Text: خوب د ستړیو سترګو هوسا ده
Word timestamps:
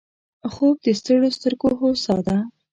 خوب 0.53 0.75
د 0.85 0.87
ستړیو 0.99 1.35
سترګو 1.37 1.69
هوسا 1.79 2.15
ده 2.27 2.37